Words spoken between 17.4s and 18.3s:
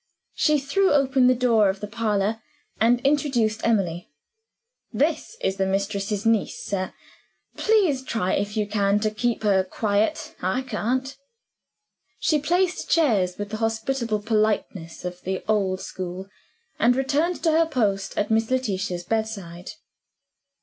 to her post